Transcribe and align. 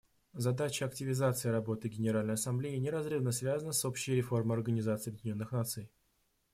Задача 0.33 0.85
активизации 0.85 1.49
работы 1.49 1.87
Генеральной 1.87 2.33
Ассамблеи 2.33 2.75
неразрывно 2.79 3.31
связана 3.31 3.71
с 3.71 3.85
общей 3.85 4.15
реформой 4.15 4.57
Организации 4.57 5.11
Объединенных 5.11 5.51
Наций. 5.51 5.91